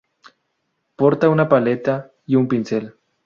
Porta 0.95 1.29
una 1.29 1.47
paleta 1.47 2.11
y 2.25 2.35
un 2.35 2.47
pincel. 2.47 2.95